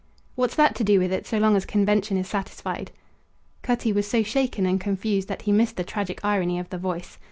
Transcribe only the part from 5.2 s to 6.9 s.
that he missed the tragic irony of the